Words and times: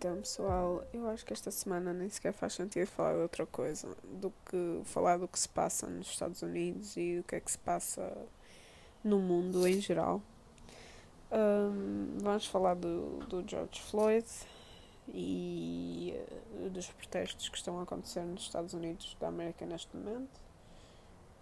Então, 0.00 0.16
pessoal, 0.16 0.82
eu 0.94 1.06
acho 1.10 1.26
que 1.26 1.34
esta 1.34 1.50
semana 1.50 1.92
nem 1.92 2.08
sequer 2.08 2.32
faz 2.32 2.54
sentido 2.54 2.86
falar 2.86 3.12
de 3.12 3.20
outra 3.20 3.44
coisa 3.44 3.86
do 4.02 4.32
que 4.46 4.80
falar 4.82 5.18
do 5.18 5.28
que 5.28 5.38
se 5.38 5.46
passa 5.46 5.86
nos 5.86 6.08
Estados 6.08 6.40
Unidos 6.40 6.96
e 6.96 7.18
do 7.18 7.22
que 7.22 7.36
é 7.36 7.40
que 7.40 7.50
se 7.50 7.58
passa 7.58 8.10
no 9.04 9.18
mundo 9.18 9.68
em 9.68 9.78
geral. 9.78 10.22
Um, 11.30 12.16
vamos 12.18 12.46
falar 12.46 12.76
do, 12.76 13.18
do 13.26 13.46
George 13.46 13.78
Floyd 13.82 14.26
e 15.06 16.14
uh, 16.64 16.70
dos 16.70 16.86
protestos 16.88 17.50
que 17.50 17.58
estão 17.58 17.78
a 17.78 17.82
acontecer 17.82 18.22
nos 18.22 18.44
Estados 18.44 18.72
Unidos 18.72 19.14
da 19.20 19.28
América 19.28 19.66
neste 19.66 19.94
momento. 19.94 20.40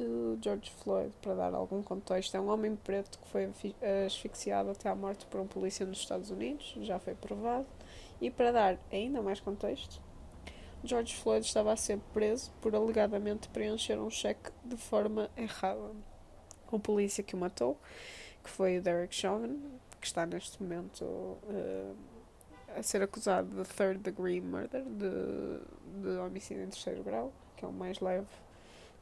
O 0.01 0.37
George 0.43 0.73
Floyd, 0.83 1.15
para 1.23 1.37
dar 1.37 1.55
algum 1.55 1.81
contexto, 1.81 2.37
é 2.37 2.41
um 2.41 2.49
homem 2.49 2.75
preto 2.75 3.21
que 3.21 3.29
foi 3.29 3.49
asfixiado 4.05 4.71
até 4.71 4.89
à 4.89 4.97
morte 4.97 5.27
por 5.27 5.41
um 5.41 5.47
polícia 5.47 5.87
nos 5.87 5.99
Estados 5.99 6.33
Unidos, 6.33 6.75
já 6.81 6.99
foi 6.99 7.15
provado. 7.15 7.78
E 8.21 8.31
para 8.31 8.53
dar 8.53 8.79
ainda 8.91 9.23
mais 9.23 9.41
contexto, 9.41 10.01
George 10.83 11.17
Floyd 11.17 11.45
estava 11.45 11.73
a 11.73 11.77
ser 11.77 11.99
preso 12.13 12.51
por 12.61 12.75
alegadamente 12.75 13.49
preencher 13.49 13.99
um 13.99 14.11
cheque 14.11 14.51
de 14.65 14.77
forma 14.77 15.31
errada. 15.37 15.91
O 16.71 16.79
polícia 16.79 17.25
que 17.25 17.35
o 17.35 17.39
matou, 17.39 17.79
que 18.45 18.51
foi 18.51 18.79
o 18.79 18.83
Derek 18.83 19.15
Chauvin, 19.15 19.61
que 20.01 20.07
está 20.07 20.27
neste 20.27 20.63
momento 20.63 21.03
uh, 21.03 21.97
a 22.77 22.83
ser 22.83 23.03
acusado 23.03 23.49
de 23.49 23.69
third 23.69 23.99
degree 23.99 24.41
murder, 24.41 24.85
de, 24.85 26.03
de 26.03 26.19
homicídio 26.19 26.63
em 26.63 26.69
terceiro 26.69 27.03
grau, 27.03 27.33
que 27.57 27.65
é 27.65 27.69
o 27.69 27.73
mais 27.73 27.99
leve 28.01 28.29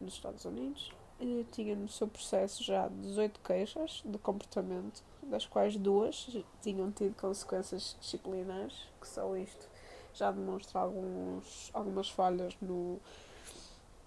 nos 0.01 0.15
Estados 0.15 0.45
Unidos. 0.45 0.93
E 1.21 1.47
tinha 1.51 1.75
no 1.75 1.89
seu 1.89 2.07
processo 2.07 2.63
já 2.63 2.89
18 2.89 3.41
queixas 3.41 4.03
de 4.05 4.19
comportamento, 4.19 5.03
das 5.31 5.47
quais 5.47 5.77
duas 5.77 6.37
tinham 6.63 6.91
tido 6.91 7.15
consequências 7.17 7.97
disciplinares, 8.01 8.75
que 9.01 9.09
só 9.09 9.37
isto 9.37 9.69
já 10.15 10.31
demonstra 10.31 10.81
alguns, 10.81 11.71
algumas 11.75 12.09
falhas 12.09 12.57
no, 12.61 12.99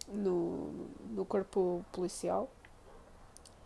no, 0.07 0.71
no 1.11 1.25
corpo 1.25 1.85
policial. 1.91 2.49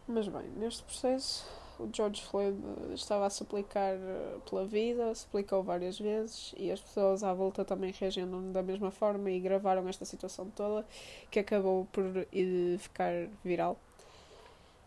Mas 0.07 0.27
bem, 0.27 0.49
neste 0.57 0.83
processo 0.83 1.45
o 1.79 1.89
George 1.91 2.21
Floyd 2.21 2.57
estava 2.93 3.25
a 3.25 3.29
suplicar 3.29 3.95
eh, 3.95 4.37
pela 4.47 4.65
vida, 4.65 5.13
suplicou 5.15 5.63
várias 5.63 5.99
vezes 5.99 6.53
e 6.57 6.71
as 6.71 6.79
pessoas 6.79 7.23
à 7.23 7.33
volta 7.33 7.65
também 7.65 7.91
reagindo 7.91 8.39
da 8.51 8.61
mesma 8.61 8.91
forma 8.91 9.29
e 9.31 9.39
gravaram 9.39 9.87
esta 9.87 10.05
situação 10.05 10.49
toda 10.55 10.85
que 11.31 11.39
acabou 11.39 11.87
por 11.91 12.05
eh, 12.05 12.77
ficar 12.77 13.27
viral. 13.43 13.77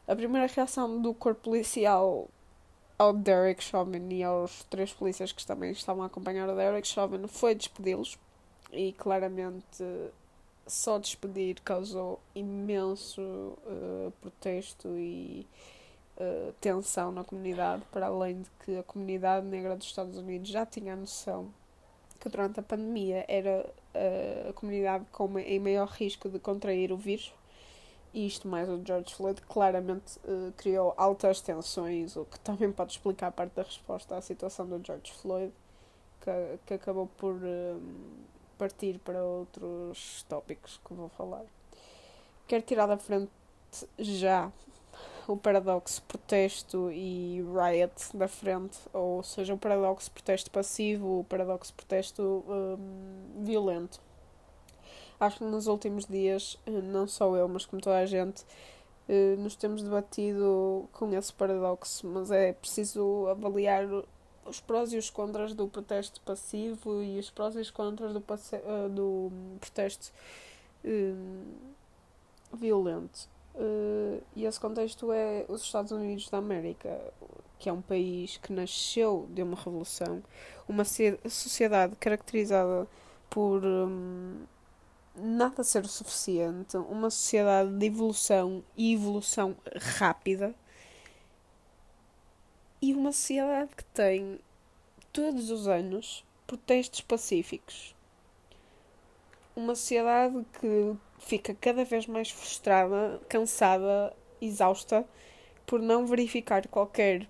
A 0.06 0.14
primeira 0.14 0.46
reação 0.46 1.00
do 1.02 1.12
corpo 1.12 1.42
policial 1.42 2.28
ao 2.98 3.12
Derek 3.12 3.62
Chauvin 3.62 4.08
e 4.10 4.22
aos 4.22 4.64
três 4.64 4.92
polícias 4.92 5.32
que 5.32 5.44
também 5.46 5.70
estavam 5.70 6.02
a 6.02 6.06
acompanhar 6.06 6.48
o 6.48 6.56
Derek 6.56 6.86
Chauvin 6.86 7.26
foi 7.26 7.54
despedi-los 7.54 8.18
e 8.72 8.92
claramente 8.92 9.84
só 10.66 10.98
despedir 10.98 11.60
causou 11.60 12.20
imenso 12.34 13.20
uh, 13.22 14.12
protesto 14.20 14.88
e 14.88 15.46
uh, 16.18 16.52
tensão 16.60 17.12
na 17.12 17.22
comunidade, 17.22 17.82
para 17.92 18.06
além 18.06 18.42
de 18.42 18.50
que 18.64 18.78
a 18.78 18.82
comunidade 18.82 19.46
negra 19.46 19.76
dos 19.76 19.86
Estados 19.86 20.16
Unidos 20.16 20.48
já 20.48 20.66
tinha 20.66 20.94
a 20.94 20.96
noção 20.96 21.48
que 22.18 22.28
durante 22.28 22.58
a 22.58 22.62
pandemia 22.62 23.24
era 23.28 23.64
uh, 23.94 24.50
a 24.50 24.52
comunidade 24.52 25.04
com 25.12 25.38
em 25.38 25.60
maior 25.60 25.88
risco 25.88 26.28
de 26.28 26.38
contrair 26.38 26.90
o 26.90 26.96
vírus. 26.96 27.32
Isto 28.16 28.48
mais 28.48 28.66
o 28.66 28.80
George 28.82 29.14
Floyd 29.14 29.42
claramente 29.42 30.18
uh, 30.24 30.50
criou 30.56 30.94
altas 30.96 31.42
tensões, 31.42 32.16
o 32.16 32.24
que 32.24 32.40
também 32.40 32.72
pode 32.72 32.92
explicar 32.92 33.30
parte 33.30 33.52
da 33.52 33.62
resposta 33.62 34.16
à 34.16 34.22
situação 34.22 34.66
do 34.66 34.80
George 34.82 35.12
Floyd, 35.12 35.52
que, 36.22 36.58
que 36.64 36.74
acabou 36.74 37.08
por 37.18 37.34
uh, 37.34 37.82
partir 38.56 38.98
para 39.00 39.22
outros 39.22 40.24
tópicos 40.30 40.80
que 40.82 40.94
vou 40.94 41.10
falar. 41.10 41.44
Quero 42.48 42.62
tirar 42.62 42.86
da 42.86 42.96
frente 42.96 43.30
já 43.98 44.50
o 45.28 45.36
paradoxo 45.36 46.00
protesto 46.08 46.90
e 46.90 47.42
riot 47.42 48.16
da 48.16 48.28
frente, 48.28 48.78
ou 48.94 49.22
seja, 49.22 49.52
o 49.52 49.58
paradoxo 49.58 50.10
protesto 50.10 50.50
passivo, 50.50 51.20
o 51.20 51.24
paradoxo 51.24 51.74
protesto 51.74 52.42
um, 52.48 53.44
violento. 53.44 54.00
Acho 55.18 55.38
que 55.38 55.44
nos 55.44 55.66
últimos 55.66 56.04
dias, 56.06 56.58
eh, 56.66 56.70
não 56.70 57.06
só 57.08 57.34
eu, 57.36 57.48
mas 57.48 57.64
como 57.64 57.80
toda 57.80 57.98
a 57.98 58.06
gente, 58.06 58.44
eh, 59.08 59.36
nos 59.38 59.56
temos 59.56 59.82
debatido 59.82 60.88
com 60.92 61.12
esse 61.14 61.32
paradoxo, 61.32 62.06
mas 62.06 62.30
é 62.30 62.52
preciso 62.52 63.26
avaliar 63.28 63.86
os 64.44 64.60
prós 64.60 64.92
e 64.92 64.98
os 64.98 65.10
contras 65.10 65.54
do 65.54 65.68
protesto 65.68 66.20
passivo 66.20 67.02
e 67.02 67.18
os 67.18 67.30
prós 67.30 67.56
e 67.56 67.60
os 67.60 67.70
contras 67.70 68.12
do, 68.12 68.22
eh, 68.52 68.88
do 68.88 69.32
protesto 69.60 70.12
um, 70.84 71.44
violento. 72.52 73.28
Uh, 73.54 74.22
e 74.34 74.44
esse 74.44 74.60
contexto 74.60 75.10
é 75.12 75.46
os 75.48 75.62
Estados 75.62 75.90
Unidos 75.90 76.28
da 76.28 76.38
América, 76.38 77.00
que 77.58 77.68
é 77.68 77.72
um 77.72 77.80
país 77.80 78.36
que 78.36 78.52
nasceu 78.52 79.26
de 79.30 79.42
uma 79.42 79.56
revolução, 79.56 80.22
uma 80.68 80.84
sociedade 80.84 81.96
caracterizada 81.96 82.86
por 83.30 83.64
um, 83.64 84.44
nada 85.16 85.64
ser 85.64 85.84
o 85.84 85.88
suficiente, 85.88 86.76
uma 86.76 87.10
sociedade 87.10 87.72
de 87.76 87.86
evolução 87.86 88.62
e 88.76 88.94
evolução 88.94 89.56
rápida, 89.98 90.54
e 92.80 92.92
uma 92.92 93.12
sociedade 93.12 93.70
que 93.74 93.84
tem 93.84 94.38
todos 95.12 95.50
os 95.50 95.66
anos 95.66 96.24
protestos 96.46 97.00
pacíficos. 97.00 97.94
Uma 99.54 99.74
sociedade 99.74 100.44
que 100.60 100.94
fica 101.18 101.54
cada 101.54 101.84
vez 101.84 102.06
mais 102.06 102.30
frustrada, 102.30 103.20
cansada, 103.28 104.14
exausta 104.40 105.06
por 105.66 105.80
não 105.80 106.06
verificar 106.06 106.68
qualquer 106.68 107.26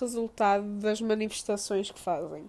resultado 0.00 0.64
das 0.78 1.00
manifestações 1.00 1.90
que 1.90 1.98
fazem. 1.98 2.48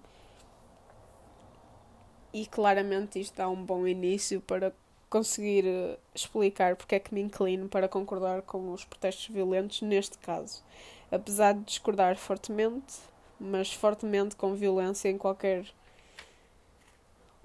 E 2.35 2.45
claramente 2.45 3.17
isto 3.17 3.37
dá 3.37 3.47
um 3.47 3.63
bom 3.63 3.87
início 3.87 4.41
para 4.41 4.73
conseguir 5.09 5.65
eh, 5.65 5.97
explicar 6.13 6.75
porque 6.75 6.95
é 6.95 6.99
que 6.99 7.13
me 7.13 7.21
inclino 7.21 7.69
para 7.69 7.87
concordar 7.87 8.41
com 8.41 8.73
os 8.73 8.83
protestos 8.83 9.27
violentos 9.27 9.81
neste 9.81 10.17
caso. 10.17 10.61
Apesar 11.09 11.53
de 11.53 11.61
discordar 11.61 12.17
fortemente, 12.17 12.97
mas 13.39 13.71
fortemente 13.71 14.35
com 14.35 14.53
violência 14.53 15.07
em 15.07 15.17
qualquer 15.17 15.65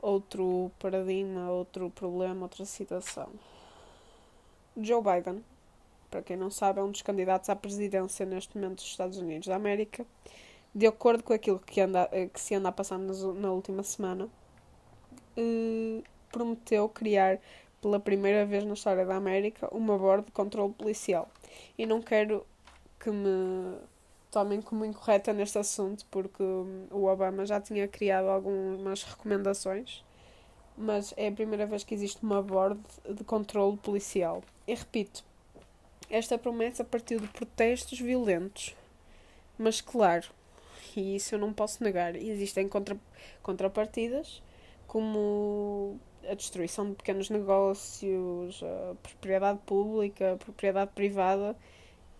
outro 0.03 0.73
paradigma, 0.81 1.49
outro 1.53 1.89
problema, 1.91 2.43
outra 2.43 2.65
situação. 2.65 3.29
Joe 4.77 5.01
Biden, 5.01 5.45
para 6.11 6.21
quem 6.21 6.37
não 6.37 6.51
sabe, 6.51 6.81
é 6.81 6.83
um 6.83 6.91
dos 6.91 7.03
candidatos 7.03 7.49
à 7.49 7.55
presidência 7.55 8.27
neste 8.27 8.59
momento 8.59 8.79
dos 8.79 8.87
Estados 8.87 9.19
Unidos 9.19 9.47
da 9.47 9.55
América. 9.55 10.05
De 10.75 10.89
acordo 10.89 11.23
com 11.23 11.33
aquilo 11.33 11.61
que, 11.61 11.81
anda, 11.81 12.09
eh, 12.11 12.27
que 12.27 12.41
se 12.41 12.57
anda 12.57 12.71
a 12.71 12.73
passar 12.73 12.99
na 12.99 13.53
última 13.53 13.85
semana, 13.85 14.29
eh, 15.41 16.03
prometeu 16.31 16.89
criar 16.89 17.39
pela 17.81 17.99
primeira 17.99 18.45
vez 18.45 18.65
na 18.65 18.75
história 18.75 19.07
da 19.07 19.17
América 19.17 19.69
uma 19.75 19.97
board 19.97 20.27
de 20.27 20.33
controle 20.33 20.73
policial. 20.75 21.29
E 21.79 21.87
não 21.87 22.03
quero 22.03 22.47
que 22.99 23.11
me 23.11 23.79
tomem 24.31 24.61
como 24.61 24.85
incorreta 24.85 25.33
neste 25.33 25.59
assunto, 25.59 26.07
porque 26.11 26.43
o 26.43 27.05
Obama 27.05 27.45
já 27.45 27.61
tinha 27.61 27.89
criado 27.89 28.29
algumas 28.29 29.03
recomendações, 29.03 30.05
mas 30.77 31.13
é 31.17 31.29
a 31.29 31.33
primeira 31.33 31.67
vez 31.67 31.83
que 31.83 31.95
existe 31.95 32.23
uma 32.23 32.43
board 32.43 32.81
de 33.09 33.25
controle 33.25 33.77
policial. 33.79 34.43
E 34.67 34.75
repito, 34.75 35.25
esta 36.09 36.39
promessa 36.39 36.85
partiu 36.85 37.19
de 37.19 37.27
protestos 37.29 37.99
violentos, 37.99 38.77
mas 39.59 39.81
claro, 39.81 40.29
e 40.97 41.17
isso 41.17 41.35
eu 41.35 41.39
não 41.39 41.53
posso 41.53 41.83
negar, 41.83 42.15
existem 42.15 42.69
contra, 42.69 42.97
contrapartidas, 43.43 44.43
como 44.91 46.01
a 46.29 46.35
destruição 46.35 46.91
de 46.91 46.97
pequenos 46.97 47.31
negócios, 47.31 48.61
a 48.61 48.97
propriedade 48.97 49.61
pública, 49.65 50.33
a 50.33 50.37
propriedade 50.37 50.91
privada, 50.97 51.57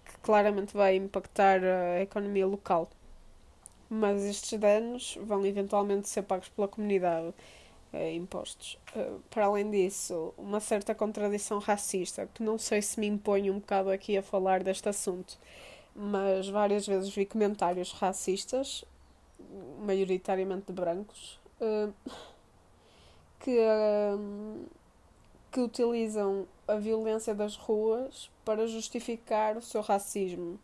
que 0.05 0.17
claramente 0.19 0.73
vai 0.73 0.95
impactar 0.95 1.61
a 1.65 2.01
economia 2.01 2.47
local. 2.47 2.89
Mas 3.89 4.23
estes 4.23 4.57
danos 4.57 5.19
vão 5.21 5.45
eventualmente 5.45 6.09
ser 6.09 6.23
pagos 6.23 6.49
pela 6.49 6.69
comunidade. 6.69 7.35
Eh, 7.93 8.15
impostos. 8.15 8.79
Uh, 8.95 9.21
para 9.31 9.47
além 9.47 9.69
disso, 9.69 10.33
uma 10.39 10.61
certa 10.61 10.95
contradição 10.95 11.59
racista, 11.59 12.29
que 12.33 12.41
não 12.41 12.57
sei 12.57 12.81
se 12.81 13.01
me 13.01 13.09
impõe 13.09 13.51
um 13.51 13.59
bocado 13.59 13.91
aqui 13.91 14.17
a 14.17 14.23
falar 14.23 14.63
deste 14.63 14.89
assunto, 14.89 15.37
mas 15.93 16.49
várias 16.49 16.87
vezes 16.87 17.13
vi 17.13 17.27
comentários 17.27 17.91
racistas, 17.91 18.85
maioritariamente 19.85 20.67
de 20.69 20.73
brancos, 20.73 21.41
uh, 21.61 21.93
que, 23.41 23.59
que 25.51 25.61
utilizam 25.61 26.47
a 26.69 26.77
violência 26.77 27.35
das 27.35 27.57
ruas 27.57 28.31
para 28.45 28.67
justificar 28.67 29.57
o 29.57 29.63
seu 29.63 29.81
racismo. 29.81 30.59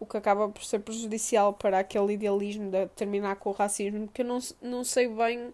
o 0.00 0.06
que 0.06 0.16
acaba 0.16 0.48
por 0.48 0.62
ser 0.64 0.78
prejudicial 0.78 1.52
para 1.52 1.80
aquele 1.80 2.12
idealismo 2.14 2.70
de 2.70 2.86
terminar 2.88 3.36
com 3.36 3.50
o 3.50 3.52
racismo, 3.52 4.08
que 4.08 4.22
eu 4.22 4.26
não, 4.26 4.38
não 4.62 4.84
sei 4.84 5.08
bem 5.08 5.52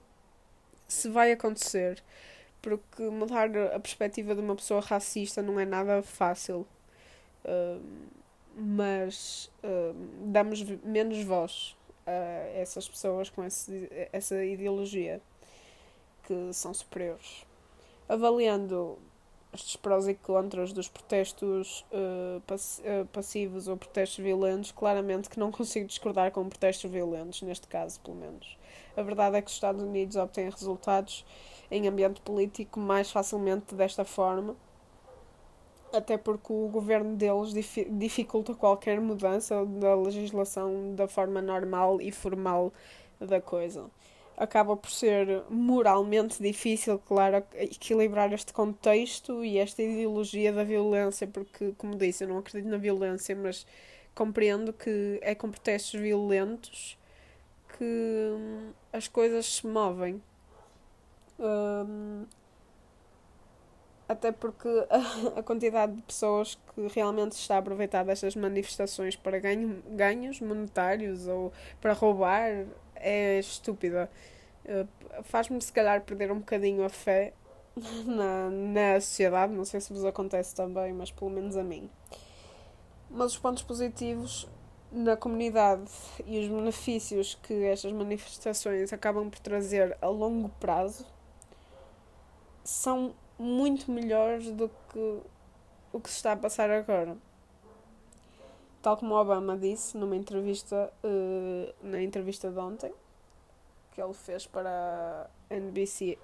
se 0.86 1.08
vai 1.08 1.32
acontecer, 1.32 2.02
porque 2.60 3.02
mudar 3.04 3.48
a 3.74 3.80
perspectiva 3.80 4.34
de 4.34 4.40
uma 4.42 4.54
pessoa 4.54 4.80
racista 4.80 5.40
não 5.42 5.58
é 5.58 5.64
nada 5.64 6.02
fácil. 6.02 6.66
Uh, 7.44 7.82
mas 8.56 9.50
uh, 9.64 9.94
damos 10.26 10.62
menos 10.84 11.22
voz 11.24 11.76
a 12.06 12.12
essas 12.54 12.88
pessoas 12.88 13.30
com 13.30 13.44
esse, 13.44 13.88
essa 14.12 14.44
ideologia 14.44 15.20
que 16.26 16.52
são 16.52 16.74
superiores. 16.74 17.46
Avaliando 18.08 18.98
estes 19.54 19.76
prós 19.76 20.08
e 20.08 20.14
contras 20.14 20.72
dos 20.72 20.88
protestos 20.88 21.86
uh, 21.92 22.40
pass 22.40 22.80
uh, 22.80 23.06
passivos 23.06 23.68
ou 23.68 23.76
protestos 23.76 24.22
violentos, 24.22 24.72
claramente 24.72 25.30
que 25.30 25.38
não 25.38 25.52
consigo 25.52 25.86
discordar 25.86 26.32
com 26.32 26.48
protestos 26.48 26.90
violentos, 26.90 27.40
neste 27.42 27.68
caso, 27.68 28.00
pelo 28.00 28.16
menos. 28.16 28.58
A 28.96 29.02
verdade 29.02 29.36
é 29.36 29.42
que 29.42 29.48
os 29.48 29.54
Estados 29.54 29.82
Unidos 29.82 30.16
obtêm 30.16 30.50
resultados 30.50 31.24
em 31.70 31.86
ambiente 31.86 32.20
político 32.20 32.80
mais 32.80 33.10
facilmente 33.10 33.74
desta 33.74 34.04
forma, 34.04 34.56
até 35.92 36.18
porque 36.18 36.52
o 36.52 36.68
governo 36.68 37.14
deles 37.14 37.52
dificulta 37.90 38.52
qualquer 38.54 39.00
mudança 39.00 39.64
da 39.64 39.94
legislação 39.94 40.94
da 40.96 41.06
forma 41.06 41.40
normal 41.40 42.00
e 42.00 42.10
formal 42.10 42.72
da 43.20 43.40
coisa 43.40 43.88
acaba 44.36 44.76
por 44.76 44.90
ser 44.90 45.44
moralmente 45.48 46.42
difícil, 46.42 46.98
claro, 46.98 47.44
equilibrar 47.54 48.32
este 48.32 48.52
contexto 48.52 49.44
e 49.44 49.58
esta 49.58 49.82
ideologia 49.82 50.52
da 50.52 50.64
violência, 50.64 51.26
porque, 51.26 51.72
como 51.78 51.96
disse, 51.96 52.24
eu 52.24 52.28
não 52.28 52.38
acredito 52.38 52.70
na 52.70 52.76
violência, 52.76 53.34
mas 53.36 53.66
compreendo 54.14 54.72
que 54.72 55.18
é 55.22 55.34
com 55.34 55.50
protestos 55.50 56.00
violentos 56.00 56.98
que 57.76 57.84
hum, 57.84 58.72
as 58.92 59.08
coisas 59.08 59.46
se 59.46 59.66
movem. 59.66 60.22
Um, 61.38 62.24
até 64.08 64.30
porque 64.30 64.68
a, 64.90 65.38
a, 65.40 65.42
quantidade 65.42 65.96
de 65.96 66.02
pessoas 66.02 66.58
que 66.74 66.86
realmente 66.88 67.32
está 67.32 67.56
a 67.56 67.58
aproveitar 67.58 68.04
destas 68.04 68.36
manifestações 68.36 69.16
para 69.16 69.38
ganho, 69.38 69.82
ganhos 69.90 70.40
monetários 70.40 71.26
ou 71.26 71.52
para 71.80 71.92
roubar 71.92 72.66
é 73.04 73.38
estúpida. 73.38 74.10
Uh, 74.64 75.22
Faz-me, 75.24 75.60
se 75.60 75.72
calhar, 75.72 76.02
perder 76.02 76.32
um 76.32 76.38
bocadinho 76.38 76.84
a 76.84 76.88
fé 76.88 77.32
na, 78.06 78.50
na 78.50 79.00
sociedade. 79.00 79.52
Não 79.52 79.64
sei 79.64 79.80
se 79.80 79.92
vos 79.92 80.04
acontece 80.04 80.54
também, 80.54 80.92
mas 80.92 81.10
pelo 81.10 81.30
menos 81.30 81.56
a 81.56 81.62
mim. 81.62 81.90
Mas 83.10 83.32
os 83.32 83.38
pontos 83.38 83.62
positivos 83.62 84.48
na 84.90 85.16
comunidade 85.16 85.90
e 86.24 86.38
os 86.38 86.48
benefícios 86.48 87.34
que 87.42 87.64
estas 87.64 87.92
manifestações 87.92 88.92
acabam 88.92 89.28
por 89.28 89.40
trazer 89.40 89.96
a 90.00 90.08
longo 90.08 90.48
prazo 90.60 91.04
são 92.62 93.14
muito 93.38 93.90
melhores 93.90 94.50
do 94.52 94.68
que 94.68 95.20
o 95.92 96.00
que 96.00 96.08
se 96.08 96.16
está 96.16 96.32
a 96.32 96.36
passar 96.36 96.70
agora. 96.70 97.16
Tal 98.84 98.98
como 98.98 99.14
Obama 99.14 99.56
disse 99.56 99.96
numa 99.96 100.14
entrevista, 100.14 100.92
uh, 101.02 101.74
na 101.82 102.02
entrevista 102.02 102.50
de 102.50 102.58
ontem, 102.58 102.92
que 103.90 104.02
ele 104.02 104.12
fez 104.12 104.46
para 104.46 105.26
a 105.48 105.54
NBC 105.54 106.18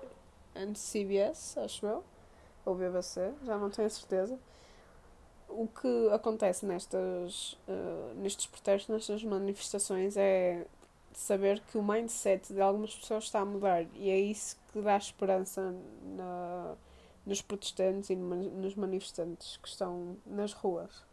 CBS, 0.74 1.56
acho 1.56 1.86
eu, 1.86 2.04
ou 2.66 2.74
BBC, 2.74 3.32
já 3.44 3.56
não 3.56 3.70
tenho 3.70 3.88
certeza. 3.88 4.38
O 5.48 5.66
que 5.68 6.10
acontece 6.12 6.66
nestas, 6.66 7.54
uh, 7.66 8.14
nestes 8.16 8.46
protestos, 8.46 8.94
nestas 8.94 9.24
manifestações, 9.24 10.18
é 10.18 10.66
saber 11.14 11.60
que 11.60 11.78
o 11.78 11.82
mindset 11.82 12.52
de 12.52 12.60
algumas 12.60 12.94
pessoas 12.94 13.24
está 13.24 13.40
a 13.40 13.44
mudar 13.46 13.86
e 13.94 14.10
é 14.10 14.18
isso 14.20 14.58
que 14.70 14.82
dá 14.82 14.98
esperança 14.98 15.74
na, 16.02 16.74
nos 17.24 17.40
protestantes 17.40 18.10
e 18.10 18.16
nos 18.16 18.74
manifestantes 18.74 19.56
que 19.56 19.66
estão 19.66 20.18
nas 20.26 20.52
ruas. 20.52 21.08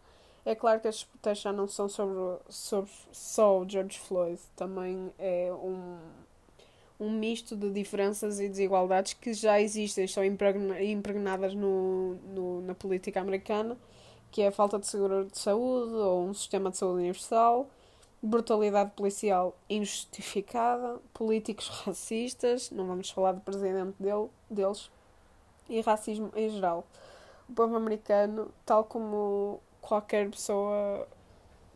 É 0.47 0.55
claro 0.55 0.79
que 0.79 0.87
estes 0.87 1.03
protestos 1.03 1.43
já 1.43 1.51
não 1.51 1.67
são 1.67 1.89
sobre, 1.89 2.39
sobre 2.47 2.89
só 3.11 3.59
o 3.59 3.69
George 3.69 3.99
Floyd, 3.99 4.39
também 4.55 5.11
é 5.19 5.51
um, 5.51 5.97
um 6.97 7.11
misto 7.11 7.53
de 7.53 7.69
diferenças 7.69 8.39
e 8.39 8.47
desigualdades 8.47 9.11
que 9.11 9.33
já 9.33 9.59
existem, 9.59 10.05
estão 10.05 10.23
impregnadas 10.23 11.53
no, 11.53 12.13
no, 12.33 12.61
na 12.61 12.73
política 12.73 13.19
americana, 13.19 13.77
que 14.31 14.41
é 14.41 14.47
a 14.47 14.51
falta 14.53 14.79
de 14.79 14.87
seguro 14.87 15.25
de 15.25 15.37
saúde 15.37 15.93
ou 15.95 16.23
um 16.23 16.33
sistema 16.33 16.71
de 16.71 16.77
saúde 16.77 16.99
universal, 16.99 17.67
brutalidade 18.23 18.91
policial 18.91 19.53
injustificada, 19.69 20.97
políticos 21.13 21.67
racistas, 21.83 22.71
não 22.71 22.87
vamos 22.87 23.09
falar 23.09 23.33
do 23.33 23.41
presidente 23.41 23.95
dele, 23.99 24.29
deles, 24.49 24.89
e 25.67 25.81
racismo 25.81 26.31
em 26.33 26.49
geral. 26.49 26.87
O 27.49 27.53
povo 27.53 27.75
americano, 27.75 28.49
tal 28.65 28.85
como 28.85 29.59
qualquer 29.87 30.29
pessoa 30.29 31.07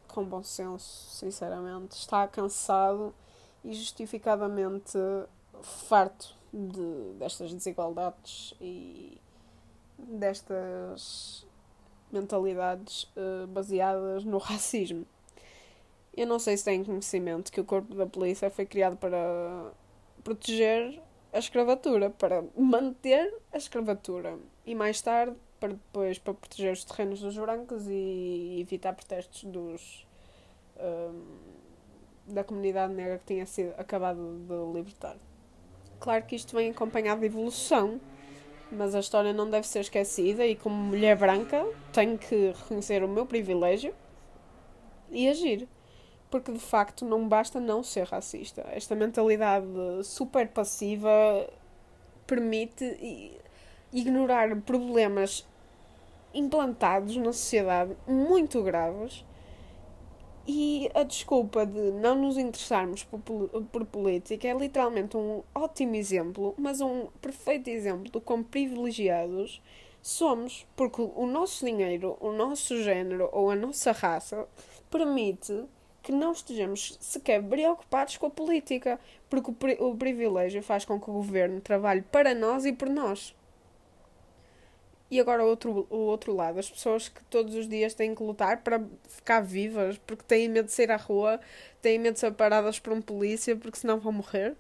com 0.10 0.25
bom 0.25 0.44
senso, 0.44 1.10
sinceramente, 1.12 1.96
está 1.96 2.28
cansado 2.28 3.16
e 3.63 3.74
justificadamente 3.74 4.98
farto 5.62 6.36
de, 6.52 7.13
destas 7.18 7.54
desigualdades 7.54 8.54
e 8.60 9.18
destas 9.98 11.48
mentalidades 12.12 13.04
uh, 13.16 13.48
baseadas 13.48 14.25
no 14.25 14.40
racismo. 14.40 15.06
Eu 16.13 16.28
não 16.28 16.38
sei 16.38 16.58
se 16.58 16.66
têm 16.66 16.84
conhecimento 16.84 17.50
que 17.50 17.62
o 17.62 17.63
corpo 17.63 17.96
da 17.96 18.06
polícia 18.06 18.52
foi 18.52 18.66
criado 18.66 18.98
para 18.98 19.72
proteger 20.22 21.02
a 21.31 21.40
escravatura, 21.40 22.10
para 22.10 22.44
manter 22.58 23.34
a 23.54 23.58
escravatura 23.58 24.38
e 24.66 24.75
mais 24.75 25.02
tarde 25.02 25.38
para 25.62 25.74
depois 25.74 26.18
para 26.18 26.34
proteger 26.34 26.74
os 26.74 26.84
terrenos 26.84 27.22
dos 27.22 27.38
brancos 27.38 27.88
e 27.88 28.58
evitar 28.60 28.94
protestos 28.94 29.44
dos 29.44 30.08
um, 30.80 32.34
da 32.34 32.44
comunidade 32.44 32.94
negra 32.94 33.19
que 33.19 33.25
tinha 33.25 33.46
sido 33.46 33.74
acabado 33.78 34.40
de 34.40 34.75
libertar. 34.75 35.16
Claro 36.00 36.25
que 36.25 36.36
isto 36.36 36.56
vem 36.56 36.72
acompanhado 36.72 37.22
de 37.22 37.28
evolução, 37.28 38.02
mas 38.72 38.96
a 38.96 39.00
história 39.00 39.34
não 39.34 39.48
deve 39.50 39.68
ser 39.68 39.81
esquecida 39.81 40.46
e 40.46 40.56
como 40.56 40.75
mulher 40.75 41.16
branca 41.16 41.63
tenho 41.94 42.18
que 42.18 42.54
reconhecer 42.54 43.04
o 43.04 43.08
meu 43.08 43.28
privilégio 43.28 43.94
e 45.12 45.30
agir. 45.30 45.68
Porque 46.32 46.51
de 46.51 46.60
facto 46.60 47.06
não 47.06 47.27
basta 47.27 47.60
não 47.60 47.84
ser 47.84 48.08
racista. 48.08 48.65
Esta 48.72 48.96
mentalidade 48.96 49.68
super 50.03 50.48
passiva 50.48 51.12
permite 52.25 53.38
ignorar 53.91 54.56
problemas 54.62 55.46
implantados 56.33 57.15
na 57.17 57.33
sociedade 57.33 57.95
muito 58.07 58.61
graves 58.63 59.25
e 60.47 60.89
a 60.93 61.03
desculpa 61.03 61.65
de 61.65 61.91
não 61.91 62.15
nos 62.15 62.38
interessarmos 62.38 63.03
por, 63.03 63.19
por 63.71 63.85
política 63.85 64.47
é 64.47 64.53
literalmente 64.53 65.15
um 65.15 65.43
ótimo 65.53 65.95
exemplo, 65.95 66.55
mas 66.57 66.81
um 66.81 67.07
perfeito 67.21 67.69
exemplo 67.69 68.11
de 68.11 68.19
quão 68.19 68.43
privilegiados 68.43 69.61
somos, 70.01 70.65
porque 70.75 71.01
o 71.01 71.27
nosso 71.27 71.63
dinheiro, 71.63 72.17
o 72.19 72.31
nosso 72.31 72.81
género 72.81 73.29
ou 73.31 73.51
a 73.51 73.55
nossa 73.55 73.91
raça 73.91 74.47
permite 74.89 75.65
que 76.01 76.11
não 76.11 76.31
estejamos 76.31 76.97
sequer 77.00 77.43
preocupados 77.43 78.17
com 78.17 78.25
a 78.25 78.31
política, 78.31 79.00
porque 79.29 79.51
o 79.79 79.95
privilégio 79.95 80.63
faz 80.63 80.83
com 80.83 81.00
que 81.00 81.09
o 81.09 81.13
governo 81.13 81.61
trabalhe 81.61 82.01
para 82.01 82.33
nós 82.33 82.65
e 82.65 82.73
por 82.73 82.89
nós. 82.89 83.35
E 85.12 85.20
agora 85.20 85.44
o 85.44 85.48
outro, 85.48 85.88
o 85.89 85.98
outro 85.98 86.34
lado, 86.34 86.58
as 86.58 86.70
pessoas 86.70 87.10
que 87.10 87.22
todos 87.25 87.53
os 87.53 87.68
dias 87.68 87.94
têm 87.94 88.15
que 88.15 88.24
lutar 88.24 88.63
para 88.63 88.82
ficar 89.10 89.41
vivas, 89.41 89.98
porque 89.98 90.24
têm 90.24 90.48
medo 90.48 90.68
de 90.68 90.72
sair 90.72 90.89
à 90.89 90.96
rua, 90.98 91.39
têm 91.82 92.00
medo 92.00 92.13
de 92.13 92.22
ser 92.22 92.32
paradas 92.34 92.80
por 92.80 92.94
um 92.94 93.01
polícia, 93.01 93.56
porque 93.58 93.77
senão 93.77 94.00
vão 94.00 94.13
morrer. 94.13 94.56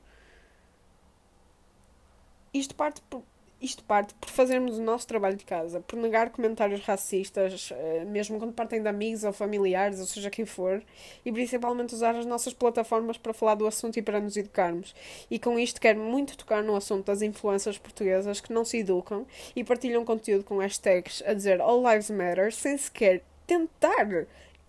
Isto 2.53 2.75
parte 2.75 3.01
por, 3.09 3.23
isto 3.61 3.83
parte 3.83 4.13
por 4.15 4.29
fazermos 4.29 4.79
o 4.79 4.81
nosso 4.81 5.07
trabalho 5.07 5.37
de 5.37 5.45
casa, 5.45 5.81
por 5.81 5.97
negar 5.97 6.31
comentários 6.31 6.81
racistas, 6.81 7.69
eh, 7.71 8.03
mesmo 8.05 8.39
quando 8.39 8.53
partem 8.53 8.81
de 8.81 8.87
amigos 8.87 9.23
ou 9.23 9.31
familiares, 9.31 9.99
ou 9.99 10.07
seja 10.07 10.31
quem 10.31 10.45
for, 10.45 10.81
e 11.23 11.31
principalmente 11.31 11.93
usar 11.93 12.15
as 12.15 12.25
nossas 12.25 12.53
plataformas 12.53 13.17
para 13.17 13.33
falar 13.33 13.53
do 13.53 13.67
assunto 13.67 13.97
e 13.97 14.01
para 14.01 14.19
nos 14.19 14.35
educarmos. 14.35 14.95
E 15.29 15.37
com 15.37 15.59
isto 15.59 15.79
quero 15.79 15.99
muito 15.99 16.35
tocar 16.35 16.63
no 16.63 16.75
assunto 16.75 17.05
das 17.05 17.21
influências 17.21 17.77
portuguesas 17.77 18.41
que 18.41 18.51
não 18.51 18.65
se 18.65 18.79
educam 18.79 19.27
e 19.55 19.63
partilham 19.63 20.03
conteúdo 20.03 20.43
com 20.43 20.57
hashtags 20.57 21.21
a 21.27 21.33
dizer 21.33 21.61
All 21.61 21.87
Lives 21.87 22.09
Matter 22.09 22.51
sem 22.51 22.75
sequer 22.77 23.21
tentar 23.45 24.25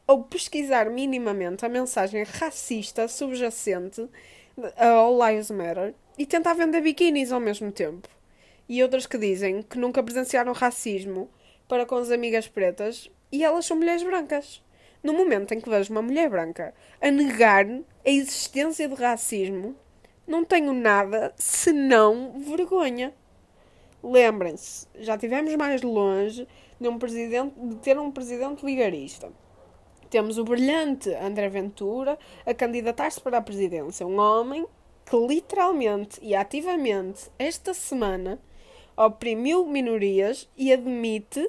ou 0.07 0.25
pesquisar 0.25 0.91
minimamente 0.91 1.65
a 1.65 1.69
mensagem 1.69 2.25
racista 2.25 3.09
subjacente 3.09 4.07
a 4.77 4.89
All 4.89 5.19
Lives 5.27 5.51
Matter 5.51 5.95
e 6.19 6.27
tentar 6.27 6.53
vender 6.53 6.83
biquínis 6.83 7.33
ao 7.33 7.41
mesmo 7.41 7.73
tempo 7.73 8.07
e 8.69 8.83
outras 8.83 9.07
que 9.07 9.19
dizem 9.19 9.63
que 9.63 9.79
nunca 9.79 10.03
presenciaram 10.03 10.53
racismo 10.53 11.31
para 11.69 11.87
com 11.87 11.97
as 11.97 12.11
amigas 12.11 12.49
pretas 12.49 13.11
e 13.31 13.43
elas 13.43 13.67
são 13.67 13.77
mulheres 13.77 14.03
brancas. 14.03 14.63
No 15.03 15.13
momento 15.13 15.53
em 15.53 15.61
que 15.61 15.69
vejo 15.69 15.93
uma 15.93 16.03
mulher 16.03 16.31
branca 16.31 16.75
a 17.01 17.11
negar 17.11 17.67
a 17.67 18.11
existência 18.11 18.89
de 18.89 18.95
racismo, 18.95 19.75
não 20.27 20.45
tenho 20.45 20.73
nada 20.73 21.33
senão 21.37 22.39
vergonha. 22.39 23.13
Lembrem-se, 24.03 24.87
já 25.01 25.19
tivemos 25.19 25.55
mais 25.57 25.83
longe 25.83 26.47
de, 26.81 26.89
um 26.89 26.99
presidente, 26.99 27.55
de 27.59 27.77
ter 27.77 27.99
um 27.99 28.11
presidente 28.11 28.65
vigarista. 28.65 29.33
Temos 30.11 30.39
o 30.39 30.45
brilhante 30.45 31.13
André 31.15 31.49
Ventura 31.49 32.19
a 32.45 32.53
candidatar-se 32.53 33.21
para 33.21 33.39
a 33.39 33.43
presidência, 33.43 34.07
um 34.07 34.19
homem 34.19 34.67
que 35.05 35.17
literalmente 35.17 36.21
e 36.23 36.35
ativamente 36.35 37.31
esta 37.39 37.75
semana 37.75 38.39
oprimiu 38.97 39.67
minorias 39.67 40.49
e 40.57 40.73
admite 40.73 41.49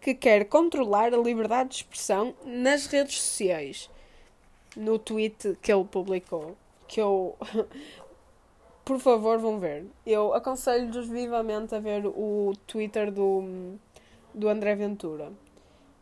que 0.00 0.14
quer 0.14 0.46
controlar 0.46 1.14
a 1.14 1.16
liberdade 1.16 1.70
de 1.70 1.76
expressão 1.76 2.34
nas 2.44 2.86
redes 2.86 3.20
sociais. 3.20 3.90
No 4.76 4.98
tweet 4.98 5.56
que 5.62 5.72
ele 5.72 5.84
publicou, 5.84 6.56
que 6.88 7.00
eu 7.00 7.36
por 8.84 8.98
favor 8.98 9.38
vão 9.38 9.58
ver. 9.58 9.86
Eu 10.04 10.34
aconselho-vos 10.34 11.06
vivamente 11.06 11.74
a 11.74 11.78
ver 11.78 12.06
o 12.06 12.52
Twitter 12.66 13.12
do, 13.12 13.78
do 14.34 14.48
André 14.48 14.74
Ventura. 14.74 15.32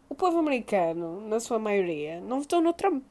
O 0.09 0.15
povo 0.15 0.39
americano, 0.39 1.21
na 1.29 1.39
sua 1.39 1.59
maioria, 1.59 2.21
não 2.21 2.41
votou 2.41 2.61
no 2.61 2.73
Trump. 2.73 3.05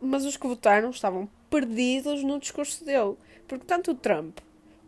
Mas 0.00 0.24
os 0.24 0.36
que 0.36 0.46
votaram 0.46 0.90
estavam 0.90 1.28
perdidos 1.48 2.24
no 2.24 2.40
discurso 2.40 2.84
dele. 2.84 3.16
Porque 3.46 3.64
tanto 3.64 3.92
o 3.92 3.94
Trump, 3.94 4.38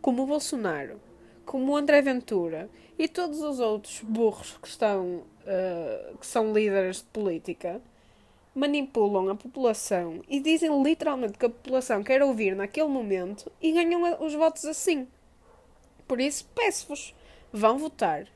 como 0.01 0.23
o 0.23 0.27
Bolsonaro, 0.27 0.99
como 1.45 1.71
o 1.71 1.77
André 1.77 2.01
Ventura 2.01 2.69
e 2.97 3.07
todos 3.07 3.41
os 3.41 3.59
outros 3.59 4.01
burros 4.01 4.57
que 4.61 4.67
estão 4.67 5.23
uh, 5.45 6.17
que 6.17 6.25
são 6.25 6.53
líderes 6.53 6.97
de 6.97 7.05
política 7.05 7.81
manipulam 8.53 9.29
a 9.29 9.35
população 9.35 10.21
e 10.29 10.39
dizem 10.39 10.81
literalmente 10.81 11.37
que 11.37 11.45
a 11.45 11.49
população 11.49 12.01
quer 12.01 12.23
ouvir 12.23 12.55
naquele 12.55 12.87
momento 12.87 13.51
e 13.61 13.73
ganham 13.73 14.23
os 14.23 14.33
votos 14.33 14.63
assim. 14.65 15.07
Por 16.07 16.21
isso, 16.21 16.47
peço-vos, 16.55 17.13
vão 17.51 17.77
votar. 17.77 18.27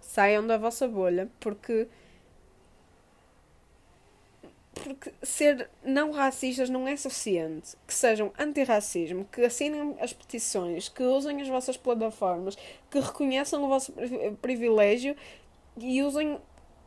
Saiam 0.00 0.46
da 0.46 0.58
vossa 0.58 0.86
bolha, 0.86 1.30
porque 1.40 1.86
porque 4.82 5.12
ser 5.22 5.70
não 5.84 6.10
racistas 6.10 6.68
não 6.68 6.88
é 6.88 6.96
suficiente. 6.96 7.76
Que 7.86 7.94
sejam 7.94 8.32
antirracismo, 8.38 9.24
que 9.26 9.42
assinem 9.42 9.96
as 10.00 10.12
petições, 10.12 10.88
que 10.88 11.02
usem 11.02 11.40
as 11.40 11.48
vossas 11.48 11.76
plataformas, 11.76 12.56
que 12.90 12.98
reconheçam 12.98 13.62
o 13.64 13.68
vosso 13.68 13.94
privilégio 14.40 15.16
e 15.78 16.02
usem 16.02 16.38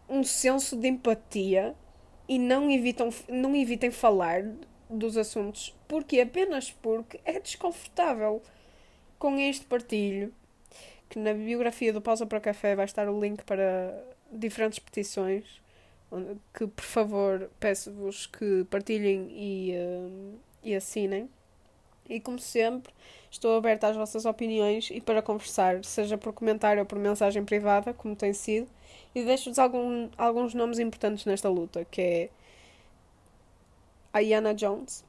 um 0.10 0.24
senso 0.24 0.76
de 0.76 0.88
empatia 0.88 1.74
e 2.28 2.38
não, 2.38 2.70
evitam, 2.70 3.10
não 3.28 3.56
evitem 3.56 3.92
falar 3.92 4.44
dos 4.90 5.18
assuntos 5.18 5.76
porque 5.88 6.20
apenas 6.20 6.72
porque 6.72 7.20
é 7.26 7.40
desconfortável 7.40 8.42
com 9.18 9.40
este 9.40 9.66
partilho 9.66 10.32
que 11.10 11.18
na 11.18 11.34
biografia 11.34 11.92
do 11.92 12.02
Pausa 12.02 12.26
para 12.26 12.38
o 12.38 12.42
Café 12.42 12.76
vai 12.76 12.86
estar 12.86 13.10
o 13.10 13.20
link 13.20 13.44
para 13.44 14.00
diferentes 14.32 14.78
petições 14.78 15.44
que 16.54 16.68
por 16.68 16.86
favor 16.86 17.50
peço-vos 17.60 18.28
que 18.28 18.64
partilhem 18.70 19.28
e, 19.32 19.74
uh, 19.76 20.40
e 20.64 20.76
assinem. 20.76 21.30
E 22.08 22.20
como 22.20 22.38
sempre 22.40 22.94
estou 23.32 23.58
aberta 23.58 23.88
às 23.88 23.96
vossas 23.96 24.26
opiniões 24.26 24.90
e 24.92 25.02
para 25.02 25.22
conversar, 25.22 25.84
seja 25.84 26.18
por 26.18 26.34
comentário 26.34 26.82
ou 26.82 26.86
por 26.86 27.00
mensagem 27.00 27.44
privada, 27.44 27.94
como 27.94 28.16
tem 28.16 28.34
sido. 28.34 28.68
E 29.14 29.24
deixo-vos 29.24 29.58
algum, 29.58 30.10
alguns 30.18 30.54
nomes 30.54 30.78
importantes 30.78 31.26
nesta 31.26 31.50
luta, 31.50 31.86
que 31.86 32.02
é 32.02 32.30
Ayana 34.14 34.54
Jones, 34.54 35.04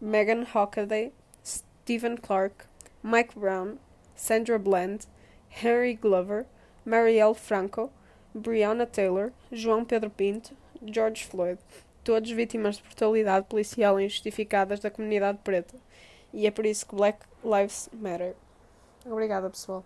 Megan 0.00 0.44
Hockaday, 0.54 1.12
Stephen 1.44 2.16
Clark, 2.16 2.66
Mike 3.02 3.38
Brown, 3.38 3.78
Sandra 4.14 4.58
Bland, 4.58 5.06
Henry 5.48 5.94
Glover, 5.94 6.46
Marielle 6.84 7.34
Franco, 7.34 7.90
Breonna 8.34 8.86
Taylor, 8.86 9.30
João 9.52 9.84
Pedro 9.84 10.10
Pinto, 10.10 10.56
George 10.84 11.24
Floyd, 11.24 11.58
todos 12.02 12.30
vítimas 12.30 12.76
de 12.76 12.82
brutalidade 12.82 13.46
policial 13.46 14.00
injustificadas 14.00 14.80
da 14.80 14.90
comunidade 14.90 15.38
preta. 15.44 15.74
E 16.32 16.46
é 16.46 16.50
por 16.50 16.66
isso 16.66 16.86
que 16.86 16.96
Black 16.96 17.18
Lives 17.44 17.88
Matter. 17.92 18.34
Obrigada, 19.06 19.48
pessoal. 19.48 19.84